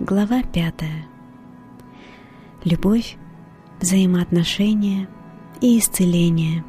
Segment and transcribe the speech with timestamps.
[0.00, 1.04] Глава пятая.
[2.64, 3.18] Любовь,
[3.82, 5.10] взаимоотношения
[5.60, 6.64] и исцеление.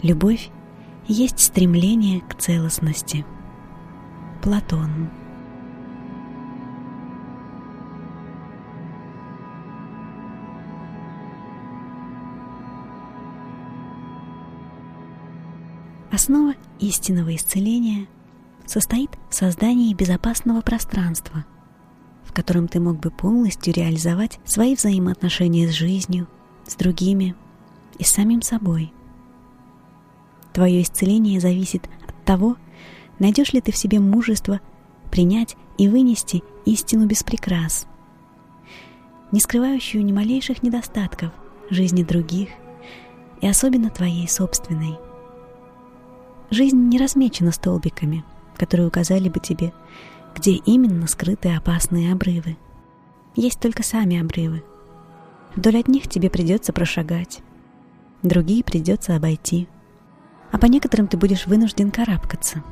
[0.00, 0.48] Любовь
[1.06, 3.26] есть стремление к целостности.
[4.42, 5.10] Платон.
[16.10, 18.06] Основа истинного исцеления
[18.66, 21.44] состоит в создании безопасного пространства,
[22.24, 26.26] в котором ты мог бы полностью реализовать свои взаимоотношения с жизнью,
[26.66, 27.34] с другими
[27.98, 28.92] и с самим собой.
[30.52, 32.56] Твое исцеление зависит от того,
[33.18, 34.60] найдешь ли ты в себе мужество
[35.10, 37.86] принять и вынести истину без прикрас,
[39.32, 41.32] не скрывающую ни малейших недостатков
[41.70, 42.50] жизни других
[43.40, 44.96] и особенно твоей собственной.
[46.50, 48.24] Жизнь не размечена столбиками,
[48.56, 49.72] которые указали бы тебе,
[50.34, 52.56] где именно скрыты опасные обрывы.
[53.36, 54.62] Есть только сами обрывы.
[55.56, 57.40] Вдоль одних тебе придется прошагать,
[58.22, 59.68] другие придется обойти,
[60.50, 62.62] а по некоторым ты будешь вынужден карабкаться.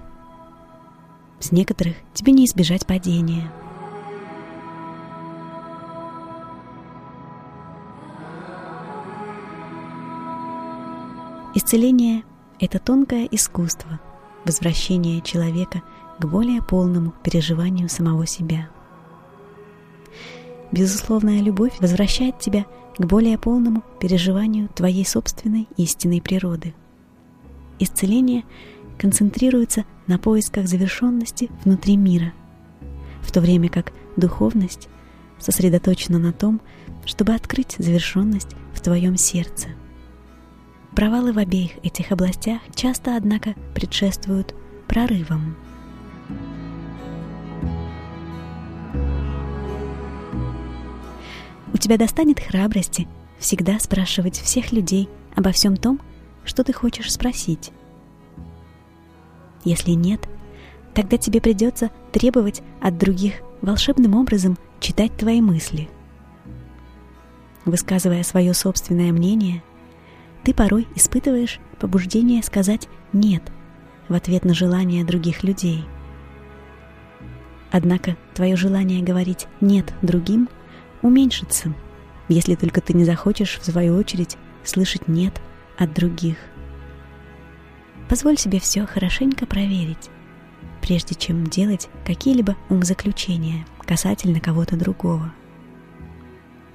[1.39, 3.50] С некоторых тебе не избежать падения.
[11.55, 12.22] Исцеление
[12.58, 14.00] это тонкое искусство
[14.44, 15.82] возвращения человека
[16.18, 18.68] к более полному переживанию самого себя.
[20.70, 26.74] Безусловная любовь возвращает тебя к более полному переживанию твоей собственной истинной природы.
[27.78, 28.44] Исцеление
[28.98, 32.32] концентрируется на поисках завершенности внутри мира,
[33.22, 34.88] в то время как духовность
[35.38, 36.60] сосредоточена на том,
[37.04, 39.68] чтобы открыть завершенность в твоем сердце–
[40.95, 44.55] Провалы в обеих этих областях часто, однако, предшествуют
[44.86, 45.57] прорывам.
[51.73, 53.08] У тебя достанет храбрости
[53.39, 55.98] всегда спрашивать всех людей обо всем том,
[56.45, 57.73] что ты хочешь спросить.
[59.64, 60.29] Если нет,
[60.92, 65.89] тогда тебе придется требовать от других волшебным образом читать твои мысли.
[67.64, 69.63] Высказывая свое собственное мнение–
[70.45, 73.42] ты порой испытываешь побуждение сказать «нет»
[74.08, 75.85] в ответ на желания других людей.
[77.70, 80.48] Однако твое желание говорить «нет» другим
[81.01, 81.73] уменьшится,
[82.29, 85.41] если только ты не захочешь, в свою очередь, слышать «нет»
[85.79, 86.36] от других.
[88.09, 90.11] Позволь себе все хорошенько проверить,
[90.83, 95.33] прежде чем делать какие-либо умозаключения касательно кого-то другого.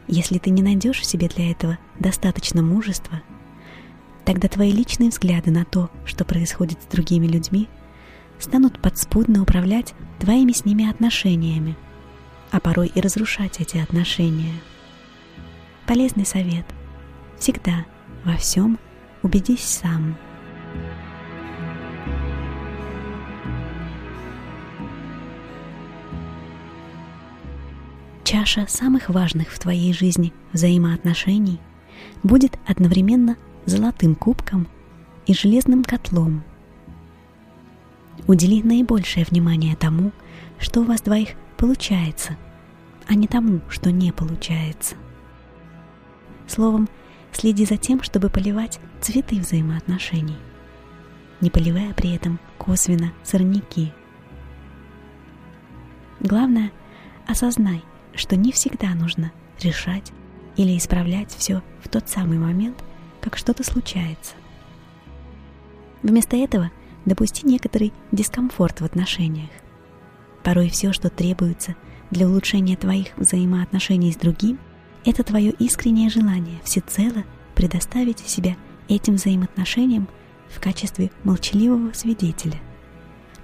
[0.07, 3.21] Если ты не найдешь в себе для этого достаточно мужества–
[4.27, 7.69] Тогда твои личные взгляды на то, что происходит с другими людьми,
[8.39, 11.77] станут подспудно управлять твоими с ними отношениями,
[12.51, 14.51] а порой и разрушать эти отношения.
[15.85, 16.65] Полезный совет.
[17.39, 17.85] Всегда
[18.25, 18.77] во всем
[19.23, 20.17] убедись сам.
[28.25, 31.61] Чаша самых важных в твоей жизни взаимоотношений
[32.23, 33.37] будет одновременно
[33.67, 34.67] золотым кубком
[35.25, 36.43] и железным котлом.
[38.25, 40.11] Удели наибольшее внимание тому,
[40.57, 42.37] что у вас двоих получается,
[43.07, 44.95] а не тому, что не получается.
[46.47, 46.87] Словом,
[47.33, 50.37] следи за тем, чтобы поливать цветы взаимоотношений,
[51.41, 53.91] не поливая при этом косвенно сорняки.
[56.21, 56.71] Главное,
[57.27, 57.83] осознай,
[58.15, 60.13] что не всегда нужно решать
[60.55, 62.81] или исправлять все в тот самый момент,
[63.29, 64.35] как что-то случается.
[66.01, 66.71] Вместо этого
[67.05, 69.49] допусти некоторый дискомфорт в отношениях.
[70.43, 71.75] Порой все, что требуется
[72.09, 74.59] для улучшения твоих взаимоотношений с другим,
[75.03, 78.55] это твое искреннее желание всецело предоставить себя
[78.87, 80.07] этим взаимоотношениям
[80.47, 82.61] в качестве молчаливого свидетеля,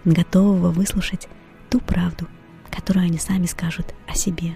[0.05, 1.27] готового выслушать
[1.69, 2.29] ту правду,
[2.71, 4.53] которую они сами скажут о себе.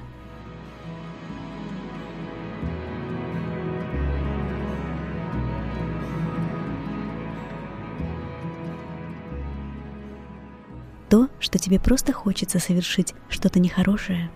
[11.10, 14.30] То, что тебе просто хочется совершить что-то нехорошее,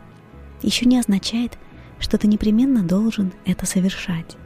[0.62, 1.58] еще не означает,
[2.00, 4.38] что ты непременно должен это совершать.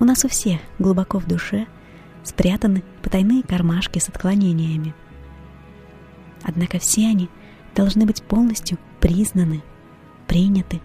[0.00, 1.66] У нас у всех глубоко в душе
[2.24, 4.94] спрятаны потайные кармашки с отклонениями.
[6.42, 7.28] Однако все они
[7.74, 9.62] должны быть полностью признаны,
[10.26, 10.80] приняты,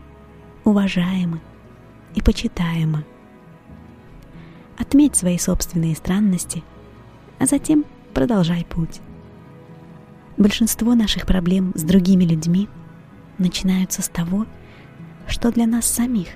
[0.63, 1.41] уважаемы
[2.15, 3.05] и почитаемы.
[4.77, 6.63] Отметь свои собственные странности,
[7.39, 9.01] а затем продолжай путь.
[10.39, 12.69] Большинство наших проблем с другими людьми
[13.39, 14.45] начинаются с того,
[15.27, 16.29] что для нас самих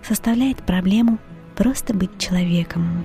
[0.00, 1.18] составляет проблему
[1.56, 3.04] просто быть человеком.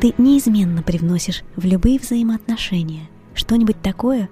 [0.00, 4.30] Ты неизменно привносишь в любые взаимоотношения что-нибудь такое,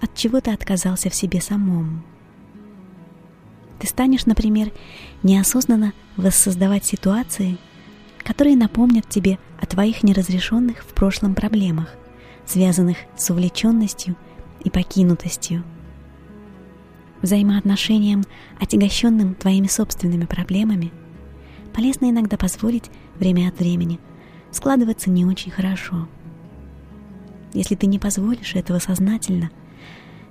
[0.00, 2.04] от чего ты отказался в себе самом.
[3.78, 4.72] Ты станешь, например,
[5.22, 7.58] неосознанно воссоздавать ситуации,
[8.24, 11.94] которые напомнят тебе о твоих неразрешенных в прошлом проблемах,
[12.44, 14.16] связанных с увлеченностью
[14.64, 15.62] и покинутостью.
[17.22, 18.24] Взаимоотношениям,
[18.60, 20.92] отягощенным твоими собственными проблемами,
[21.74, 23.98] полезно иногда позволить время от времени
[24.50, 26.08] складываться не очень хорошо.
[27.54, 29.50] Если ты не позволишь этого сознательно,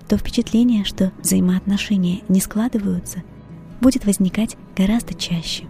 [0.07, 3.23] то впечатление, что взаимоотношения не складываются,
[3.81, 5.65] будет возникать гораздо чаще.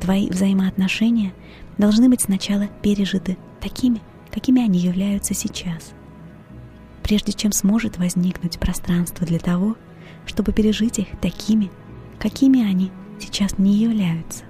[0.00, 1.32] Твои взаимоотношения
[1.78, 5.92] должны быть сначала пережиты такими, какими они являются сейчас,
[7.02, 9.76] прежде чем сможет возникнуть пространство для того,
[10.26, 11.70] чтобы пережить их такими,
[12.18, 14.44] какими они сейчас не являются.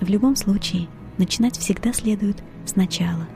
[0.00, 0.88] В любом случае,
[1.18, 3.26] начинать всегда следует сначала.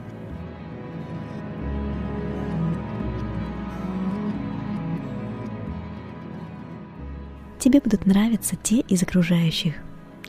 [7.63, 9.75] Тебе будут нравиться те из окружающих,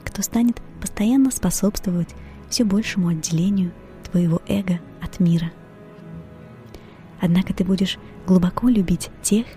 [0.03, 2.13] кто станет постоянно способствовать
[2.47, 3.71] все большему отделению
[4.03, 5.51] твоего эго от мира.
[7.19, 7.97] Однако ты будешь
[8.27, 9.47] глубоко любить тех,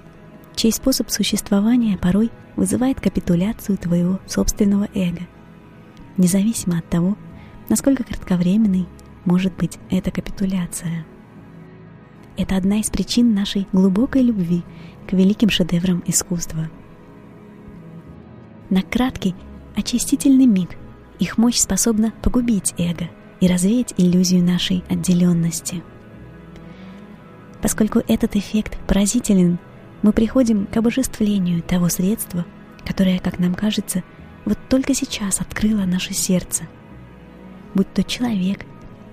[0.55, 5.27] чей способ существования порой вызывает капитуляцию твоего собственного эго–
[6.17, 7.15] независимо от того,
[7.69, 8.87] насколько кратковременной
[9.27, 11.05] может быть эта капитуляция.
[12.39, 14.63] Это одна из причин нашей глубокой любви
[15.07, 16.71] к великим шедеврам искусства.
[18.69, 19.35] На краткий,
[19.77, 20.71] очистительный миг
[21.21, 23.09] их мощь способна погубить эго
[23.41, 25.83] и развеять иллюзию нашей отделенности.
[27.63, 29.59] Поскольку этот эффект поразителен,
[30.03, 32.45] мы приходим к обожествлению того средства,
[32.85, 34.03] которое, как нам кажется,
[34.45, 36.65] вот только сейчас открыла наше сердце,
[37.75, 38.65] будь то человек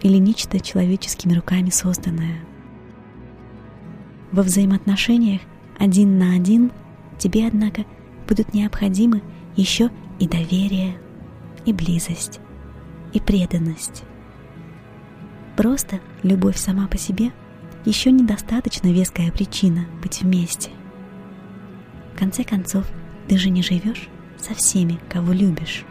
[0.01, 2.39] или нечто человеческими руками созданное.
[4.31, 5.41] Во взаимоотношениях
[5.77, 6.71] один на один
[7.19, 7.85] тебе, однако,
[8.27, 9.21] будут необходимы
[9.55, 9.89] еще
[10.19, 10.97] и доверие,
[11.65, 12.39] и близость,
[13.13, 14.03] и преданность.
[15.55, 17.31] Просто любовь сама по себе
[17.85, 20.71] еще недостаточно веская причина быть вместе.
[22.13, 22.85] В конце концов,
[23.27, 24.07] ты же не живешь
[24.37, 25.85] со всеми, кого любишь.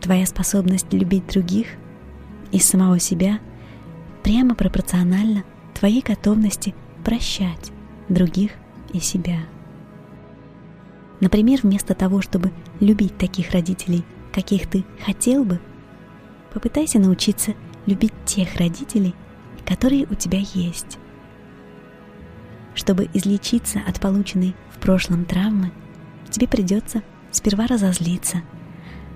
[0.00, 1.66] Твоя способность любить других
[2.52, 3.38] и самого себя
[4.22, 6.74] прямо пропорциональна твоей готовности
[7.04, 7.70] прощать
[8.08, 8.52] других
[8.92, 9.40] и себя.
[11.20, 15.60] Например, вместо того, чтобы любить таких родителей, каких ты хотел бы,
[16.52, 17.54] попытайся научиться
[17.86, 19.14] любить тех родителей,
[19.64, 20.98] которые у тебя есть.
[22.74, 25.70] Чтобы излечиться от полученной в прошлом травмы,
[26.30, 28.42] тебе придется сперва разозлиться,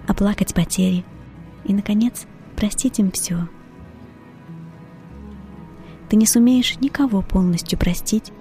[0.07, 1.05] оплакать потери
[1.65, 2.27] и, наконец,
[2.57, 3.49] простить им все.
[6.09, 8.33] Ты не сумеешь никого полностью простить,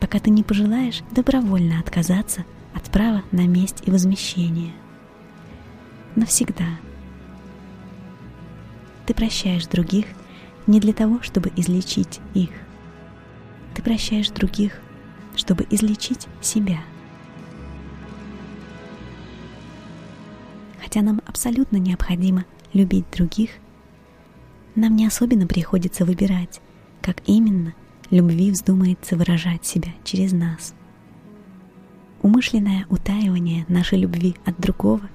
[0.00, 2.44] пока ты не пожелаешь добровольно отказаться
[2.74, 4.72] от права на месть и возмещение.
[6.16, 6.66] Навсегда.
[9.06, 10.06] Ты прощаешь других
[10.66, 12.50] не для того, чтобы излечить их,
[13.74, 14.80] ты прощаешь других,
[15.36, 16.80] чтобы излечить себя.
[20.82, 23.50] Хотя нам абсолютно необходимо любить других,
[24.74, 26.60] нам не особенно приходится выбирать,
[27.00, 27.74] как именно
[28.10, 30.74] любви вздумается выражать себя через нас.
[32.22, 35.08] Умышленное утаивание нашей любви от другого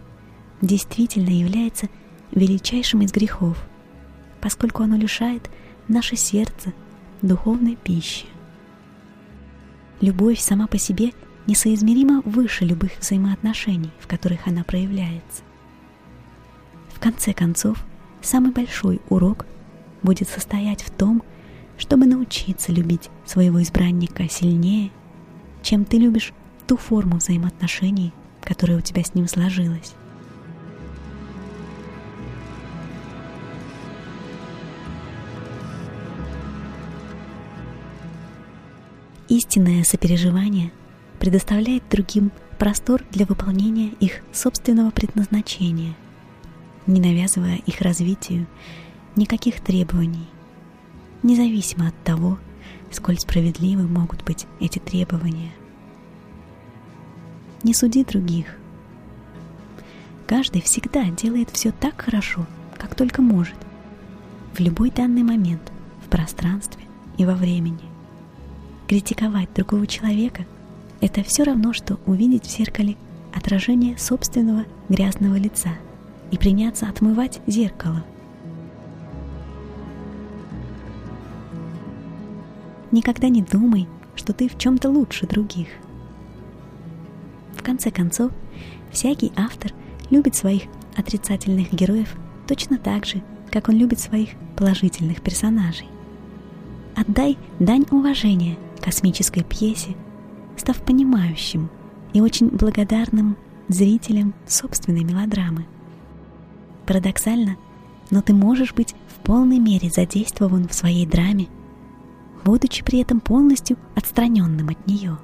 [0.62, 1.90] действительно является
[2.32, 3.58] величайшим из грехов,
[4.40, 5.50] поскольку оно лишает
[5.88, 6.74] наше сердце
[7.22, 8.26] духовной пищи.
[10.00, 11.12] Любовь сама по себе
[11.48, 15.44] несоизмеримо выше любых взаимоотношений, в которых она проявляется.
[16.94, 17.84] В конце концов,
[18.22, 19.46] самый большой урок
[20.04, 21.24] будет состоять в том,
[21.82, 24.92] чтобы научиться любить своего избранника сильнее,
[25.64, 26.32] чем ты любишь
[26.68, 29.96] ту форму взаимоотношений, которая у тебя с ним сложилась.
[39.28, 40.72] Истинное сопереживание
[41.20, 45.96] предоставляет другим простор для выполнения их собственного предназначения,
[46.86, 48.46] не навязывая их развитию
[49.16, 50.28] никаких требований.
[51.24, 52.38] Независимо от того,
[52.92, 55.52] сколь справедливы могут быть эти требования.
[57.64, 58.58] Не суди других.
[60.28, 62.46] Каждый всегда делает все так хорошо,
[62.78, 63.58] как только может,
[64.54, 65.72] в любой данный момент,
[66.06, 66.84] в пространстве
[67.18, 67.80] и во времени.
[68.88, 70.46] Критиковать другого человека–
[71.02, 72.96] это все равно, что увидеть в зеркале
[73.34, 75.72] отражение собственного грязного лица
[76.32, 78.04] и приняться отмывать зеркало.
[82.92, 85.68] Никогда не думай, что ты в чем-то лучше других.
[87.56, 88.32] В конце концов,
[88.92, 89.74] всякий автор
[90.10, 90.64] любит своих
[90.96, 92.16] отрицательных героев
[92.48, 95.88] точно так же, как он любит своих положительных персонажей.
[96.96, 99.96] Отдай дань уважения космической пьесе,
[100.58, 101.70] став понимающим
[102.14, 103.38] и очень благодарным
[103.70, 105.66] зрителям собственной мелодрамы.
[106.86, 107.56] Парадоксально,
[108.10, 111.48] но ты можешь быть в полной мере задействован в своей драме,
[112.44, 115.18] будучи при этом полностью отстраненным от нее.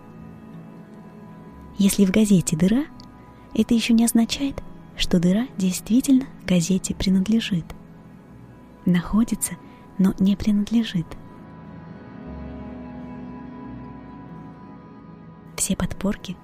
[1.78, 2.86] Если в газете дыра,
[3.54, 4.62] это еще не означает,
[4.96, 7.66] что дыра действительно газете принадлежит.
[8.86, 9.54] Находится,
[9.98, 11.06] но не принадлежит.
[15.56, 16.36] Все подпорки,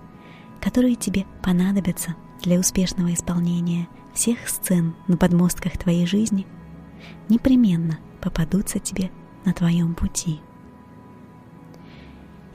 [0.60, 6.46] которые тебе понадобятся для успешного исполнения всех сцен на подмостках твоей жизни,
[7.30, 9.12] непременно попадутся тебе
[9.46, 10.40] на твоем пути.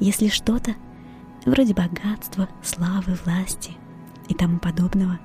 [0.01, 0.75] Если что-то,
[1.45, 3.73] вроде богатства, славы, власти
[4.29, 5.19] и тому подобного,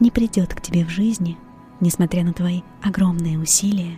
[0.00, 1.38] не придет к тебе в жизни,
[1.80, 3.96] несмотря на твои огромные усилия,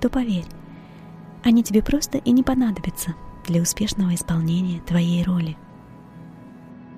[0.00, 0.46] то поверь,
[1.42, 3.14] они тебе просто и не понадобятся
[3.46, 5.56] для успешного исполнения твоей роли.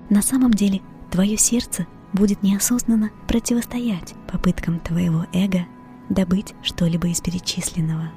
[0.09, 5.65] На самом деле, твое сердце будет неосознанно противостоять попыткам твоего эго
[6.09, 8.11] добыть что-либо из перечисленного.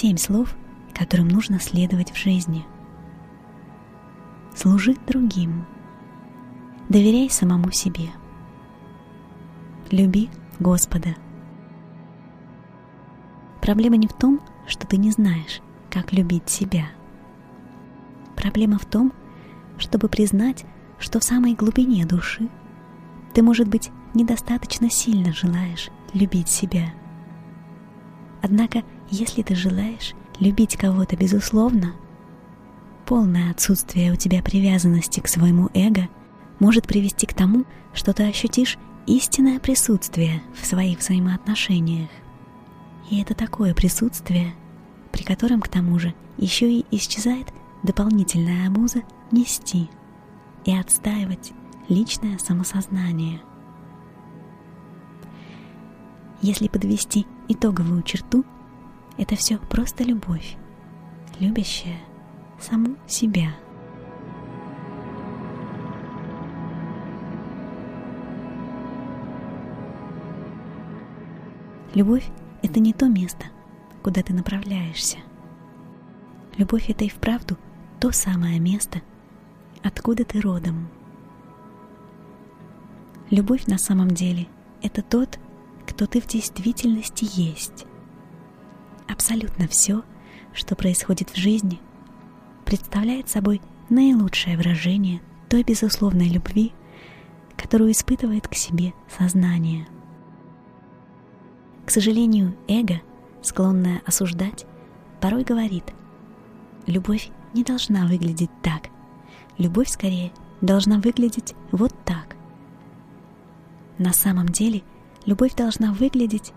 [0.00, 0.56] Семь слов—
[0.94, 2.64] которым нужно следовать в жизни.
[4.54, 5.66] Служи другим.
[6.88, 8.08] Доверяй самому себе.
[9.90, 11.16] Люби Господа.
[13.60, 16.86] Проблема не в том, что ты не знаешь, как любить себя.
[18.36, 19.12] Проблема в том,
[19.76, 20.64] чтобы признать,
[20.98, 22.48] что в самой глубине души
[23.34, 26.94] ты, может быть, недостаточно сильно желаешь любить себя.
[28.42, 31.94] Однако, если ты желаешь любить кого-то безусловно,
[33.06, 36.08] полное отсутствие у тебя привязанности к своему эго
[36.60, 42.10] может привести к тому, что ты ощутишь истинное присутствие в своих взаимоотношениях.
[43.10, 44.54] И это такое присутствие,
[45.10, 47.52] при котором к тому же еще и исчезает
[47.82, 49.02] дополнительная обуза
[49.32, 49.90] нести
[50.64, 51.52] и отстаивать
[51.88, 53.40] личное самосознание.
[56.42, 58.44] Если подвести итоговую черту–
[59.20, 60.56] это все просто любовь,
[61.38, 61.98] любящая
[62.58, 63.54] саму себя.
[71.92, 72.26] Любовь—
[72.62, 73.44] это не то место,
[74.02, 75.18] куда ты направляешься.
[76.56, 77.58] Любовь— это и вправду
[78.00, 79.02] то самое место,
[79.82, 80.88] откуда ты родом.
[83.28, 84.48] Любовь на самом деле—
[84.82, 85.38] это тот,
[85.86, 87.84] кто ты в действительности есть
[89.10, 90.02] абсолютно все,
[90.52, 91.80] что происходит в жизни,
[92.64, 96.72] представляет собой наилучшее выражение той безусловной любви,
[97.56, 99.86] которую испытывает к себе сознание.
[101.84, 103.00] К сожалению, эго,
[103.42, 104.66] склонное осуждать,
[105.20, 105.84] порой говорит,
[106.86, 108.88] любовь не должна выглядеть так,
[109.58, 112.36] любовь скорее должна выглядеть вот так.
[113.98, 114.82] На самом деле,
[115.26, 116.52] любовь должна выглядеть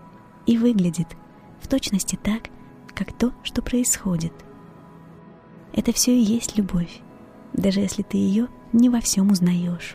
[0.46, 1.08] и выглядит–
[1.64, 2.42] в точности так,
[2.94, 4.32] как то, что происходит.
[5.72, 7.00] Это все и есть любовь,
[7.54, 9.94] даже если ты ее не во всем узнаешь.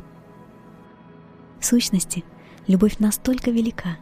[1.60, 2.26] В сущности,
[2.66, 3.98] любовь настолько велика,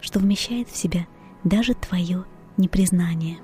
[0.00, 1.06] что вмещает в себя
[1.42, 2.24] даже твое
[2.56, 3.38] непризнание.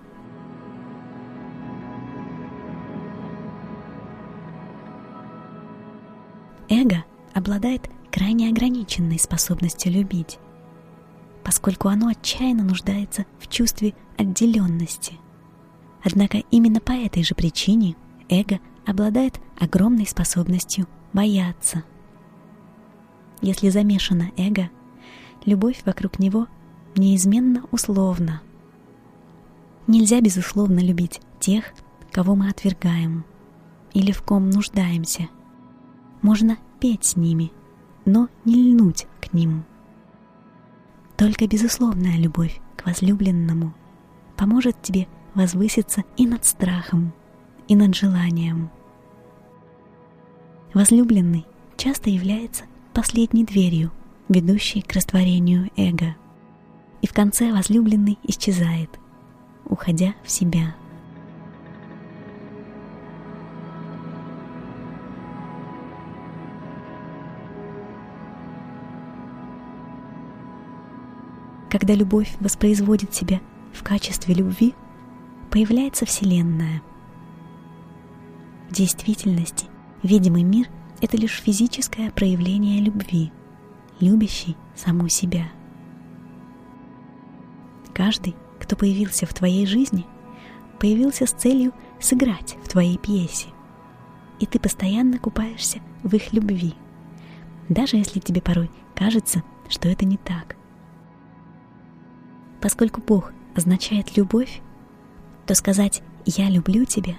[6.69, 7.05] Эго
[7.35, 10.39] обладает крайне ограниченной способностью любить
[11.47, 15.13] поскольку оно отчаянно нуждается в чувстве отделенности.
[16.03, 17.95] Однако именно по этой же причине
[18.29, 21.85] эго обладает огромной способностью бояться.
[23.43, 24.71] Если замешано эго,
[25.45, 26.49] любовь вокруг него
[26.97, 28.43] неизменно условна.
[29.87, 31.75] Нельзя безусловно любить тех,
[32.11, 33.25] кого мы отвергаем
[33.95, 35.29] или в ком нуждаемся.
[36.23, 37.53] Можно петь с ними,
[38.05, 39.65] но не льнуть к ним.
[41.17, 43.73] Только безусловная любовь к возлюбленному
[44.37, 47.13] поможет тебе возвыситься и над страхом,
[47.69, 48.71] и над желанием.
[50.75, 51.47] Возлюбленный
[51.79, 53.93] часто является последней дверью,
[54.29, 56.17] ведущей к растворению эго.
[57.01, 58.91] И в конце возлюбленный исчезает,
[59.65, 60.75] уходя в себя.
[71.79, 73.43] Когда любовь воспроизводит себя
[73.75, 74.75] в качестве любви,
[75.51, 76.81] появляется Вселенная.
[78.71, 79.67] В действительности
[80.03, 80.71] видимый мир—
[81.03, 83.31] это лишь физическое проявление любви,
[84.01, 85.49] любящей саму себя.
[87.93, 90.07] Каждый, кто появился в твоей жизни,
[90.81, 93.49] появился с целью сыграть в твоей пьесе.
[94.41, 96.73] И ты постоянно купаешься в их любви,
[97.69, 100.56] даже если тебе порой кажется, что это не так—
[102.67, 104.61] Поскольку Бог означает любовь,
[105.47, 107.15] то сказать «я люблю тебя»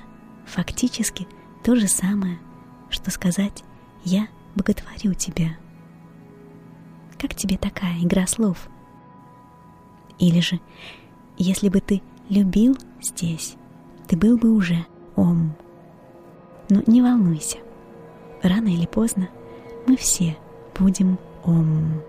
[0.45, 1.25] фактически
[1.63, 2.37] то же самое,
[2.89, 3.63] что сказать
[4.03, 5.55] «я боготворю тебя».
[7.17, 8.67] Как тебе такая игра слов?
[10.19, 10.59] Или же,
[11.37, 13.55] если бы ты любил здесь,
[14.09, 14.85] ты был бы уже
[15.15, 15.55] Ом.
[16.67, 17.59] Но не волнуйся,
[18.43, 19.29] рано или поздно
[19.87, 20.35] мы все
[20.77, 22.01] будем Ом.